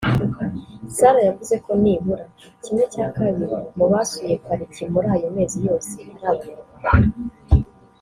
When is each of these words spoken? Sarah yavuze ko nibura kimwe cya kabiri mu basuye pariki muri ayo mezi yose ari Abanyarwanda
Sarah 0.95 1.23
yavuze 1.29 1.55
ko 1.65 1.71
nibura 1.81 2.25
kimwe 2.63 2.83
cya 2.93 3.05
kabiri 3.15 3.45
mu 3.77 3.85
basuye 3.91 4.33
pariki 4.45 4.81
muri 4.93 5.07
ayo 5.15 5.27
mezi 5.37 5.57
yose 5.67 5.95
ari 6.29 6.49
Abanyarwanda 6.55 7.17